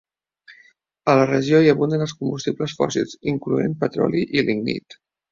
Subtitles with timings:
[1.11, 4.97] A la regió hi abunden els combustibles fòssils incloent petroli i lignit.